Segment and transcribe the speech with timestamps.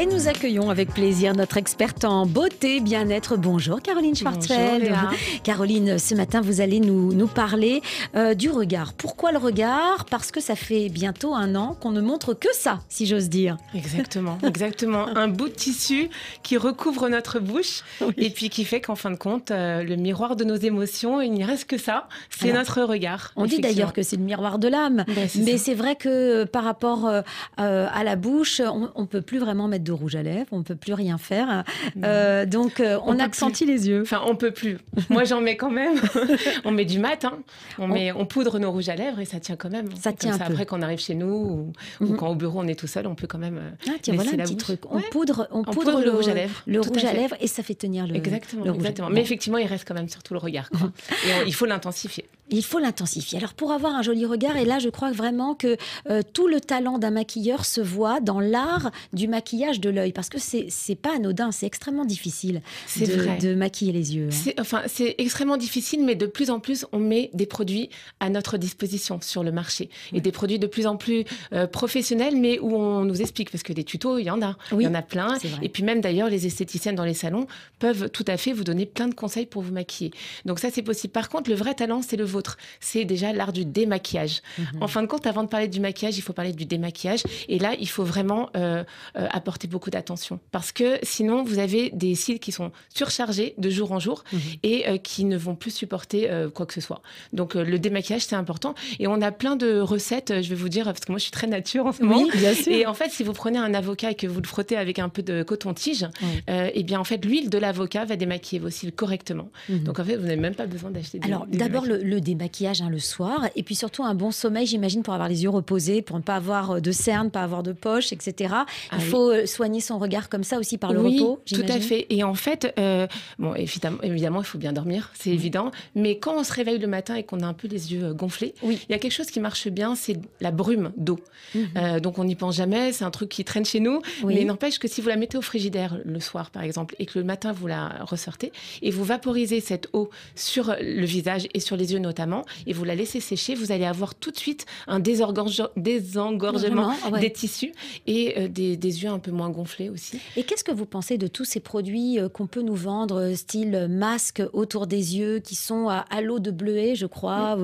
[0.00, 3.36] Et nous accueillons avec plaisir notre experte en beauté, bien-être.
[3.36, 4.88] Bonjour Caroline Schwarzfeld.
[4.88, 5.10] Bonjour,
[5.42, 7.82] Caroline, ce matin vous allez nous, nous parler
[8.14, 8.92] euh, du regard.
[8.92, 10.04] Pourquoi le regard?
[10.04, 13.56] Parce que ça fait bientôt un an qu'on ne montre que ça, si j'ose dire.
[13.74, 15.08] Exactement, exactement.
[15.16, 16.10] un bout de tissu
[16.44, 17.82] qui recouvre notre bouche
[18.16, 21.32] et puis qui fait qu'en fin de compte, euh, le miroir de nos émotions, il
[21.32, 23.32] n'y reste que ça, c'est Alors, notre regard.
[23.34, 25.04] On dit d'ailleurs que c'est le miroir de l'âme.
[25.08, 25.64] Ben, c'est Mais ça.
[25.64, 27.22] c'est vrai que euh, par rapport euh,
[27.56, 30.62] à la bouche, on ne peut plus vraiment mettre de rouge à lèvres, on ne
[30.62, 31.64] peut plus rien faire.
[32.04, 34.02] Euh, donc euh, on, On peut accentuie les yeux.
[34.02, 34.78] Enfin, on peut plus.
[35.10, 35.96] Moi, j'en mets quand même.
[36.64, 37.38] on met du mat, hein.
[37.78, 39.88] on, On- met, on poudre nos rouges à lèvres et ça tient quand même.
[39.96, 40.52] Ça tient un ça, peu.
[40.52, 42.16] Après, quand on arrive chez nous ou, ou Mhm.
[42.16, 43.58] quand au bureau on est tout seul, on peut quand même.
[43.58, 44.62] euh, Ah, tiens, voilà un la petit bouche.
[44.62, 44.80] truc.
[44.90, 45.02] On Ouais.
[45.10, 46.62] poudre, on On poudre, poudre le rouge à lèvres.
[46.66, 48.14] Le à rouge à lèvres et ça fait tenir le.
[48.16, 49.08] Exactement, le exactement.
[49.10, 50.68] Mais effectivement, il reste quand même surtout le regard.
[50.70, 50.90] quoi.
[51.26, 52.26] et il faut l'intensifier.
[52.50, 53.38] Il faut l'intensifier.
[53.38, 55.76] Alors pour avoir un joli regard, et là je crois vraiment que
[56.10, 60.28] euh, tout le talent d'un maquilleur se voit dans l'art du maquillage de l'œil, parce
[60.28, 62.62] que c'est c'est pas anodin, c'est extrêmement difficile
[62.98, 63.38] de, vrai.
[63.38, 64.28] de maquiller les yeux.
[64.28, 64.30] hein.
[64.32, 67.90] C'est enfin, c'est extrêmement difficile, mais de plus en plus, on met des produits
[68.20, 69.90] à notre disposition sur le marché.
[70.12, 73.62] Et des produits de plus en plus euh, professionnels, mais où on nous explique, parce
[73.62, 74.56] que des tutos, il y en a.
[74.72, 75.36] Oui, il y en a plein.
[75.62, 77.46] Et puis même d'ailleurs, les esthéticiennes dans les salons
[77.78, 80.12] peuvent tout à fait vous donner plein de conseils pour vous maquiller.
[80.44, 81.12] Donc ça, c'est possible.
[81.12, 82.37] Par contre, le vrai talent, c'est le vôtre.
[82.80, 84.42] C'est déjà l'art du démaquillage.
[84.58, 84.82] Mhm.
[84.82, 87.22] En fin de compte, avant de parler du maquillage, il faut parler du démaquillage.
[87.48, 88.84] Et là, il faut vraiment euh,
[89.16, 90.40] euh, apporter beaucoup d'attention.
[90.50, 94.40] Parce que sinon, vous avez des cils qui sont surchargés de jour en jour Mhm.
[94.62, 97.02] et euh, qui ne vont plus supporter quoi que ce soit.
[97.32, 98.74] Donc le démaquillage, c'est important.
[98.98, 101.32] Et on a plein de recettes, je vais vous dire, parce que moi, je suis
[101.32, 102.22] très nature en ce moment.
[102.22, 102.72] Oui, bien sûr.
[102.72, 105.08] Et en fait, si vous prenez un avocat et que vous le frottez avec un
[105.08, 106.42] peu de coton-tige, Oui.
[106.74, 109.48] eh bien, en fait, l'huile de l'avocat va démaquiller vos cils correctement.
[109.68, 109.84] Mhm.
[109.84, 112.08] Donc, en fait, vous n'avez même pas besoin d'acheter des Alors d'abord démaquillants.
[112.10, 115.28] le, le démaquillage hein, le soir, et puis surtout un bon sommeil, j'imagine, pour avoir
[115.28, 118.34] les yeux reposés, pour ne pas avoir euh, de cernes, pas avoir de poche, etc.
[118.38, 118.54] Il
[118.90, 121.80] Ah faut euh, soigner son regard comme ça aussi par le oui, repos, tout à
[121.80, 122.06] fait.
[122.10, 123.06] Et en fait, euh,
[123.38, 125.70] bon, évidemment, évidemment, il faut bien dormir, c'est évident.
[125.94, 128.54] Mais quand on se réveille le matin et qu'on a un peu les yeux gonflés,
[128.62, 128.78] Oui.
[128.88, 131.18] il y a quelque chose qui marche bien, c'est la brume d'eau.
[131.54, 131.68] Mhm.
[131.76, 134.02] Euh, donc on n'y pense jamais, c'est un truc qui traîne chez nous.
[134.24, 137.18] Mais n'empêche que si vous la mettez au frigidaire le soir, par exemple, et que
[137.18, 138.52] le matin vous la ressortez,
[138.82, 142.17] et vous vaporisez cette eau sur le visage et sur les yeux notamment,
[142.66, 147.20] et vous la laissez sécher, vous allez avoir tout de suite un désengorge- désengorgement ouais.
[147.20, 147.72] des tissus
[148.06, 150.18] et euh, des, des yeux un peu moins gonflés aussi.
[150.36, 153.34] Et qu'est-ce que vous pensez de tous ces produits euh, qu'on peut nous vendre, euh,
[153.34, 157.58] style masque autour des yeux, qui sont à, à l'eau de bleuet, je crois,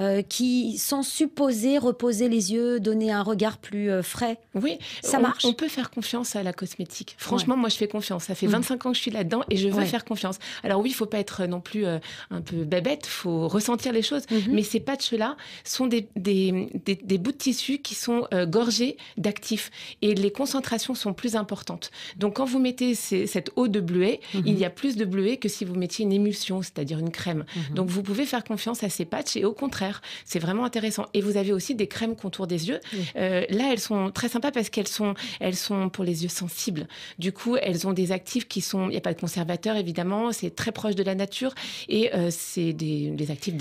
[0.00, 4.38] euh, qui sont supposés reposer les yeux, donner un regard plus euh, frais?
[4.54, 5.44] Oui, Ça on, marche?
[5.44, 7.14] On peut faire confiance à la cosmétique.
[7.18, 8.24] Franchement, moi, je fais confiance.
[8.24, 9.78] Ça fait 25 ans que je suis là-dedans et je veux Mm.
[9.78, 9.86] Ouais.
[9.86, 10.38] faire confiance.
[10.64, 14.22] Alors oui, il faut pas être non plus un peu bébête, faut ressentir les choses.
[14.30, 14.42] Mhm.
[14.52, 18.96] Mais ces patchs-là sont des, des, des- des bouts de tissu qui sont euh, gorgés
[19.16, 19.70] d'actifs
[20.02, 21.90] et les concentrations sont plus importantes.
[22.16, 24.42] Donc quand vous mettez ces- cette eau de bleuet, Mhm.
[24.46, 27.44] il y a plus de bleuet que si vous mettiez une émulsion, c'est-à-dire une crème.
[27.56, 27.74] Mhm.
[27.74, 31.06] Donc vous pouvez faire confiance à ces patchs et au contraire, c'est vraiment intéressant.
[31.14, 32.80] Et vous avez aussi des crèmes contour des yeux.
[33.16, 36.86] Euh, là, elles sont très sympas parce qu'elles sont, elles sont pour les yeux sensibles.
[37.18, 40.32] Du coup, elles ont des actifs qui sont, il n'y a pas de conservateur évidemment,
[40.32, 41.54] c'est très proche de la nature
[41.88, 43.54] et euh, c'est des, des actifs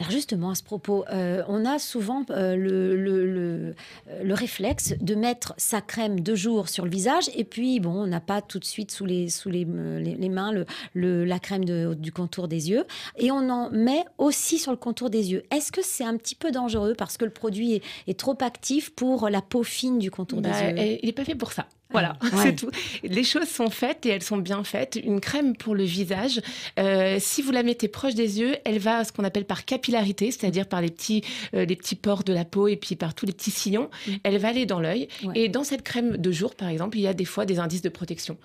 [0.00, 3.74] Alors justement, à ce propos, euh, on a souvent euh, le, le, le,
[4.10, 7.90] euh, le réflexe de mettre sa crème de jour sur le visage et puis, bon,
[8.02, 10.66] on n'a pas tout de suite sous les, sous les, euh, les, les mains le,
[10.94, 12.84] le- la crème de- du contour des yeux
[13.18, 15.42] et on en met aussi sur le contour des yeux.
[15.50, 18.90] Est-ce que c'est un petit peu dangereux parce que le produit est, est trop actif
[18.94, 20.74] pour la peau fine du contour Bah, des yeux?
[20.78, 21.66] elle- il n'est pas fait pour ça.
[21.94, 22.30] Voilà, ouais.
[22.42, 22.70] c'est tout.
[23.02, 24.96] Les choses sont faites et elles sont bien faites.
[25.02, 26.40] Une crème pour le visage,
[26.78, 30.30] euh, si vous la mettez proche des yeux, elle va ce qu'on appelle par capillarité,
[30.30, 31.22] c'est-à-dire par les petits,
[31.54, 33.90] euh, les petits pores de la peau et puis par tous les petits sillons.
[34.06, 34.12] Mm.
[34.24, 35.08] Elle va aller dans l'œil.
[35.22, 35.32] Ouais.
[35.38, 37.82] Et dans cette crème de jour, par exemple, il y a des fois des indices
[37.82, 38.36] de protection.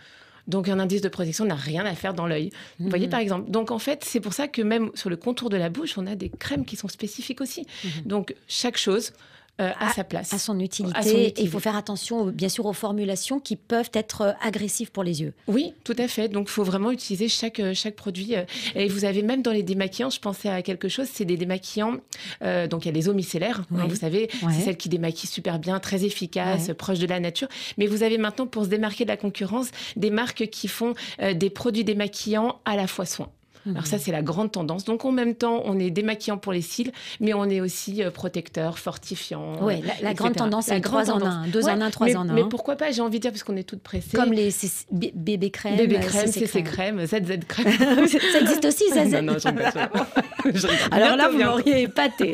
[0.47, 2.49] Donc un indice de protection n'a rien à faire dans l'œil.
[2.79, 3.11] Vous voyez Mhm.
[3.11, 3.51] par exemple.
[3.51, 6.07] Donc en fait, c'est pour ça que même sur le contour de la bouche, on
[6.07, 7.65] a des crèmes qui sont spécifiques aussi.
[7.83, 7.91] Mhm.
[8.05, 9.13] Donc chaque chose
[9.59, 10.33] euh, à sa place.
[10.33, 10.97] à son utilité.
[10.97, 14.31] À son Et il faut faire attention, bien sûr, aux formulations qui peuvent être euh,
[14.41, 15.33] agressives pour les yeux.
[15.47, 16.27] Oui, tout à fait.
[16.29, 18.33] Donc, il faut vraiment utiliser chaque, euh, chaque produit.
[18.75, 21.97] Et vous avez même dans les démaquillants, je pensais à quelque chose, c'est des démaquillants.
[22.43, 24.53] euh, donc, il y a les eaux micellaires, hein, vous savez, Ouais.
[24.53, 26.73] c'est celles qui démaquillent super bien, très efficaces, Ouais.
[26.73, 27.47] proches de la nature.
[27.77, 31.33] Mais vous avez maintenant, pour se démarquer de la concurrence, des marques qui font euh,
[31.33, 33.29] des produits démaquillants à la fois soin.
[33.71, 34.85] Alors ça, c'est la grande tendance.
[34.85, 38.11] Donc en même temps, on est démaquillant pour les cils, mais on est aussi euh,
[38.11, 39.57] protecteur, fortifiant.
[39.61, 42.33] Oui, la, grande tendance, c'est 3 en 1, 2 en 1, 3 en 1.
[42.33, 44.15] Mais pourquoi pas, j'ai envie de dire, parce qu'on est toutes pressées.
[44.15, 44.49] Comme les
[44.91, 45.75] bébé crème.
[45.75, 47.71] Bébé crème, CC crème, ZZ crème.
[48.07, 49.49] ça existe aussi, ça Non, non, j'en
[50.91, 52.33] Alors là, vous m'auriez épaté.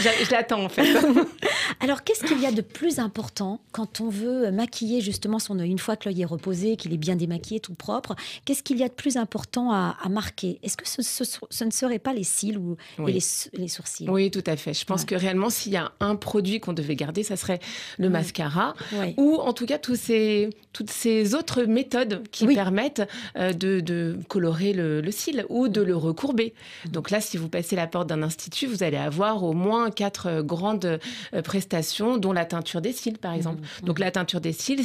[0.00, 0.86] je l'attends, en fait.
[1.80, 5.70] Alors, qu'est-ce qu'il y a de plus important quand on veut maquiller justement son œil?
[5.70, 8.14] Une fois que l'œil est reposé, qu'il est bien démaquillé, tout propre,
[8.44, 10.47] qu'est-ce qu'il y a de plus important à, marquer?
[10.62, 14.08] Est-ce que ce, ne serait pas les cils ou les, sourcils?
[14.08, 14.74] Oui, tout à fait.
[14.74, 17.60] Je pense que réellement, s'il y a un produit qu'on devait garder, ça serait
[17.98, 18.74] le mascara
[19.16, 23.02] ou en tout cas tous ces, toutes ces autres méthodes qui permettent
[23.36, 26.54] euh, de, colorer le, cil ou de le recourber.
[26.84, 26.90] Mmh.
[26.90, 30.26] Donc là, si vous passez la porte d'un institut, vous allez avoir au moins quatre
[30.26, 31.00] euh, grandes
[31.34, 33.62] euh, prestations, dont la teinture des cils, par exemple.
[33.62, 33.86] Mmh.
[33.86, 34.84] Donc la teinture des cils,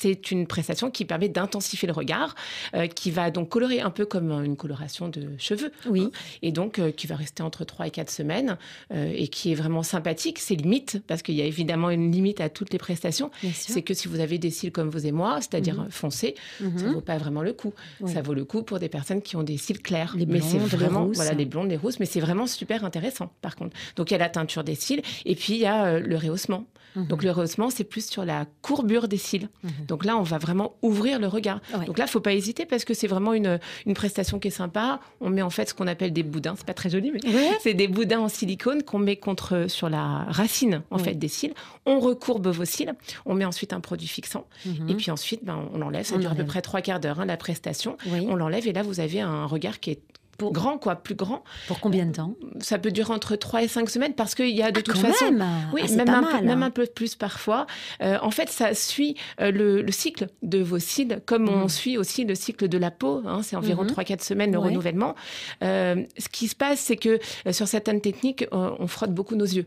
[0.00, 2.34] c'est une prestation qui permet d'intensifier le regard,
[2.74, 5.72] euh, qui va donc colorer un peu comme une coloration de cheveux.
[5.86, 6.04] Oui.
[6.04, 6.10] Hein,
[6.40, 8.56] et donc, euh, qui va rester entre 3 et 4 semaines
[8.94, 10.38] euh, et qui est vraiment sympathique.
[10.38, 13.30] C'est limite, parce qu'il y a évidemment une limite à toutes les prestations.
[13.52, 15.90] C'est que si vous avez des cils comme vous et moi, c'est-à-dire mhm.
[15.90, 16.92] foncés, ça ne mhm.
[16.94, 17.74] vaut pas vraiment le coup.
[18.06, 20.14] Ça vaut le coup pour des personnes qui ont des cils clairs.
[20.16, 22.84] Les blondes, mais c'est vraiment, les Voilà, les blondes, les rousses, mais c'est vraiment super
[22.84, 23.76] intéressant, par contre.
[23.96, 26.64] Donc, il y a la teinture des cils et puis il y a le rehaussement.
[26.96, 27.06] Mhm.
[27.06, 29.48] Donc le rehaussement, c'est plus sur la courbure des cils.
[29.90, 31.60] Donc là, on va vraiment ouvrir le regard.
[31.86, 34.52] Donc là, il faut pas hésiter parce que c'est vraiment une, une, prestation qui est
[34.52, 35.00] sympa.
[35.20, 36.54] On met en fait ce qu'on appelle des boudins.
[36.56, 37.20] C'est pas très joli, mais
[37.60, 41.54] c'est des boudins en silicone qu'on met contre sur la racine en fait des cils.
[41.86, 42.94] On recourbe vos cils.
[43.26, 44.88] On met ensuite un produit fixant mhm.
[44.88, 46.04] et puis ensuite, ben, on l'enlève.
[46.04, 47.96] Ça dure à peu près trois quarts d'heure hein, la prestation.
[48.06, 50.00] On l'enlève et là, vous avez un regard qui est
[50.48, 51.44] grand, quoi, plus grand.
[51.68, 52.34] Pour combien de temps?
[52.60, 54.96] Ça peut durer entre 3 et 5 semaines parce qu'il y a de ah, toute
[54.96, 55.30] façon.
[55.32, 55.44] Même.
[55.72, 57.66] Oui, ah, même, un peu, même, un peu, plus parfois.
[58.02, 61.68] Euh, en fait, ça suit euh, le, cycle de vos cils, comme on mm.
[61.68, 63.22] suit aussi le cycle de la peau.
[63.26, 64.22] Hein, c'est environ 3-4 mm-hmm.
[64.22, 65.14] semaines le renouvellement.
[65.62, 67.18] Euh, ce qui se passe, c'est que
[67.50, 69.66] sur certaines techniques, on frotte beaucoup nos yeux.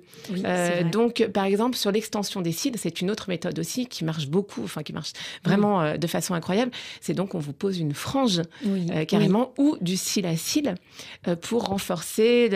[0.92, 4.64] donc, par exemple, sur l'extension des cils, c'est une autre méthode aussi qui marche beaucoup,
[4.64, 6.72] enfin qui marche vraiment de façon incroyable.
[7.02, 8.42] C'est donc on vous pose une frange
[9.08, 10.63] carrément ou du cil à cil
[11.28, 12.50] euh, pour renforcer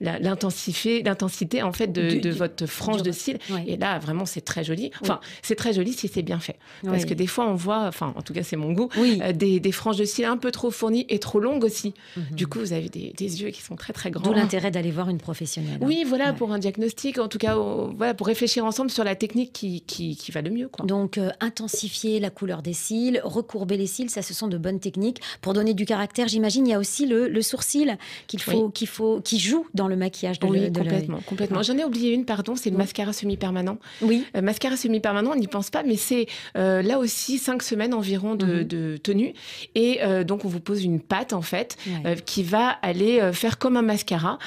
[0.00, 3.38] l'intensité en fait de, votre frange de cils.
[3.66, 4.90] Et là, vraiment, c'est très joli.
[5.00, 6.56] Enfin, c'est très joli si c'est bien fait.
[6.84, 9.72] Parce que des fois, on voit, enfin, en tout cas, c'est mon goût, euh, des,
[9.72, 11.94] franges de cils un peu trop fournies et trop longues aussi.
[12.16, 12.24] Mhm.
[12.32, 14.22] Du coup, vous avez des, yeux qui sont très, très grands.
[14.22, 15.78] D'où l'intérêt d'aller voir une professionnelle.
[15.80, 15.86] Hein.
[15.86, 19.52] Oui, voilà, pour un diagnostic, en tout cas, voilà, pour réfléchir ensemble sur la technique
[19.52, 20.68] qui, qui, va le mieux.
[20.68, 20.84] Quoi.
[20.86, 24.80] Donc, euh, intensifier la couleur des cils, recourber les cils, ça, ce sont de bonnes
[24.80, 25.20] techniques.
[25.40, 28.88] Pour donner du caractère, j'imagine, il y a aussi le, le sourcil qu'il faut, qu'il
[28.88, 31.62] faut, qui joue dans le maquillage de Oui, complètement, complètement.
[31.62, 33.78] J'en ai oublié une, pardon, c'est le mascara semi-permanent.
[34.00, 34.24] Oui.
[34.36, 36.26] Euh, mascara semi-permanent, on n'y pense pas, mais c'est
[36.56, 38.98] euh, là aussi cinq semaines environ de, mhm.
[39.00, 39.34] tenue.
[39.74, 41.76] Et euh, donc, on vous pose une pâte, en fait,
[42.24, 44.38] qui va aller faire comme un mascara.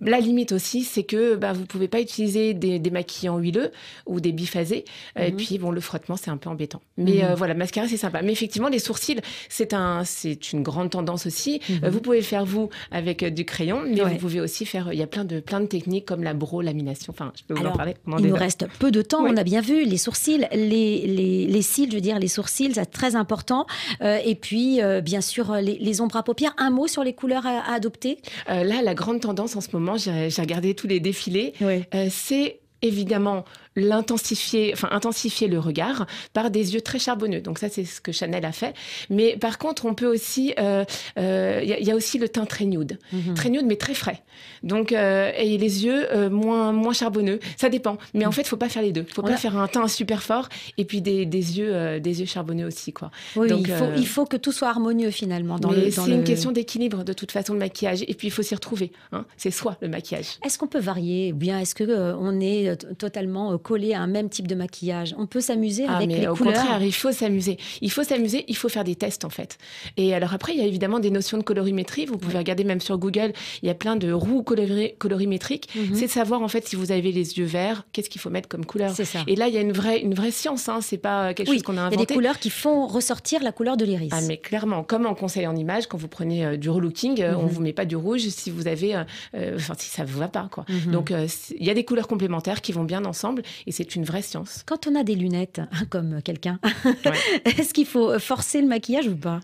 [0.00, 3.70] La limite aussi, c'est que bah, vous ne pouvez pas utiliser des, maquillants huileux
[4.04, 4.84] ou des biphasés.
[5.18, 5.36] Et mhm.
[5.36, 6.82] puis, bon, le frottement, c'est un peu embêtant.
[6.98, 7.22] Mais mhm.
[7.22, 8.20] euh, voilà, mascara, c'est sympa.
[8.22, 11.60] Mais effectivement, les sourcils, c'est un, c'est une grande tendance aussi.
[11.68, 11.84] Mhm.
[11.84, 14.92] Euh, vous pouvez le faire, vous, avec euh, du crayon, mais vous pouvez aussi faire...
[14.92, 17.12] Il y a plein de, plein de techniques comme la bro, lamination.
[17.16, 17.94] Enfin, je peux vous en parler.
[18.18, 19.24] il nous reste peu de temps.
[19.24, 22.74] On a bien vu les sourcils, les, les, les, cils, je veux dire, les sourcils,
[22.74, 23.66] c'est très important.
[24.02, 26.54] et puis, bien sûr, les, ombres à paupières.
[26.58, 28.18] Un mot sur les couleurs à adopter?
[28.48, 31.52] Là, la grande tendance en ce moment, j'ai regardé tous les défilés.
[31.62, 33.44] Euh, c'est évidemment
[33.76, 37.40] l'intensifier, enfin intensifier le regard par des yeux très charbonneux.
[37.40, 38.74] Donc ça, c'est ce que Chanel a fait.
[39.10, 40.84] Mais par contre, on peut aussi, il euh,
[41.18, 43.34] euh, y, a aussi le teint très nude, mhm.
[43.34, 44.22] très nude mais très frais.
[44.62, 47.38] Donc euh, et les yeux moins moins charbonneux.
[47.56, 47.98] Ça dépend.
[48.14, 49.04] Mais en fait, il faut pas faire les deux.
[49.06, 52.26] Il faut pas faire un teint super fort et puis des, des yeux des yeux
[52.26, 53.10] charbonneux aussi quoi.
[53.36, 55.58] Oui, Donc, il faut il faut que tout soit harmonieux finalement.
[55.58, 58.02] Dans le, c'est une question d'équilibre de toute façon de maquillage.
[58.08, 58.92] Et puis il faut s'y retrouver.
[59.12, 59.24] Hein.
[59.36, 60.38] C'est soi le maquillage.
[60.44, 61.32] Est-ce qu'on peut varier?
[61.32, 65.12] Ou bien est-ce que on est totalement coller à un même type de maquillage.
[65.18, 66.54] On peut s'amuser ah, avec les au couleurs.
[66.54, 67.58] Contraire, il faut s'amuser.
[67.80, 69.58] Il faut s'amuser, il faut faire des tests en fait.
[69.96, 72.06] Et alors après, il y a évidemment des notions de colorimétrie.
[72.06, 73.32] Vous pouvez regarder même sur Google,
[73.62, 75.68] il y a plein de roues colorimétriques.
[75.74, 75.96] Mhm.
[75.96, 78.48] C'est de savoir en fait si vous avez les yeux verts, qu'est-ce qu'il faut mettre
[78.48, 78.94] comme couleur.
[78.94, 79.24] Ça.
[79.26, 80.68] Et là, il y a une vraie, une vraie science.
[80.68, 80.78] Hein.
[80.80, 81.96] C'est pas quelque chose qu'on a inventé.
[81.96, 84.10] Il y a des couleurs qui font ressortir la couleur de l'iris.
[84.12, 87.34] Ah mais clairement, comme en conseil en image, quand vous prenez euh, du relooking, euh,
[87.36, 87.48] on mhm.
[87.48, 88.94] vous met pas du rouge si vous avez,
[89.34, 90.64] euh, enfin si ça vous va pas quoi.
[90.68, 90.92] Mhm.
[90.92, 94.22] Donc il y a des couleurs complémentaires qui vont bien ensemble et c'est une vraie
[94.22, 94.62] science.
[94.66, 95.60] Quand on a des lunettes,
[95.90, 96.58] comme quelqu'un,
[97.44, 99.40] est-ce qu'il faut forcer le maquillage ou pas?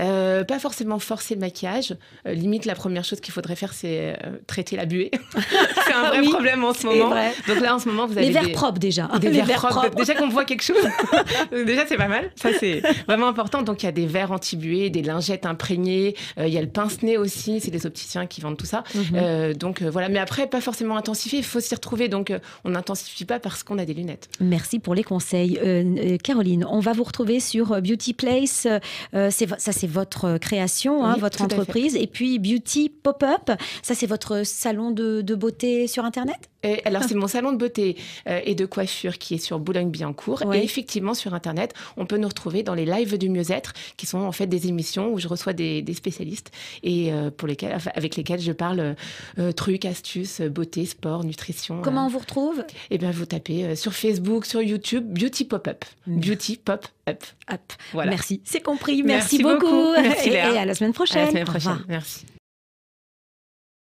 [0.00, 1.96] Euh, pas forcément forcer le maquillage.
[2.26, 5.10] Euh, limite, la première chose qu'il faudrait faire, c'est euh, traiter la buée.
[5.86, 7.10] c'est un vrai problème en ce moment.
[7.48, 9.08] Donc là, en ce moment, vous avez les verres propres déjà.
[9.20, 9.96] Des verres, propres.
[9.96, 10.76] Déjà qu'on voit quelque chose.
[11.66, 12.30] déjà, c'est pas mal.
[12.36, 13.62] Ça, c'est vraiment important.
[13.62, 16.14] Donc il y a des verres anti-buée, des lingettes imprégnées.
[16.38, 17.60] Il y a le pince-nez aussi.
[17.60, 18.84] C'est les opticiens qui vendent tout ça.
[18.94, 19.54] Mhm.
[19.54, 20.08] donc voilà.
[20.08, 21.38] Mais après, pas forcément intensifié.
[21.38, 22.08] Il faut s'y retrouver.
[22.08, 22.32] Donc
[22.64, 24.28] on n'intensifie pas parce qu'on a des lunettes.
[24.40, 25.58] Merci pour les conseils,
[26.22, 26.66] Caroline.
[26.68, 28.66] On va vous retrouver sur Beauty Place.
[29.12, 29.30] ça,
[29.72, 31.96] c'est votre création, hein, votre entreprise.
[31.96, 33.50] Et puis Beauty Pop-up,
[33.82, 36.50] ça c'est votre salon de, beauté sur Internet?
[36.66, 37.96] Et alors, c'est mon salon de beauté
[38.28, 40.54] euh, et de coiffure qui est sur Boulogne-Billancourt.
[40.54, 44.18] Et effectivement, sur Internet, on peut nous retrouver dans les lives du mieux-être, qui sont
[44.18, 46.50] en fait des émissions où je reçois des, spécialistes
[46.82, 48.96] et euh, pour lesquels, avec lesquels je parle
[49.38, 51.80] euh, trucs, astuces, beauté, sport, nutrition.
[51.82, 52.64] Comment on vous retrouve?
[52.90, 55.84] Eh bien, vous tapez sur Facebook, sur YouTube, Beauty Pop-up.
[56.06, 57.24] Beauty Pop-up.
[57.50, 57.72] Up.
[57.92, 58.10] Voilà.
[58.10, 58.40] Merci.
[58.44, 59.02] C'est compris.
[59.04, 59.92] Merci, beaucoup.
[59.92, 61.22] Merci, et, à la semaine prochaine.
[61.22, 61.84] À la semaine prochaine.
[61.88, 62.26] Merci.